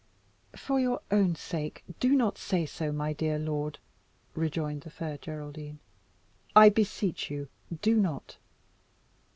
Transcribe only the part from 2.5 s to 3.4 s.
so, my dear